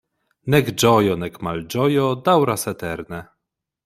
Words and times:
Nek 0.53 0.69
ĝojo, 0.83 1.17
nek 1.23 1.37
malĝojo 1.49 2.07
daŭras 2.29 2.65
eterne. 2.73 3.21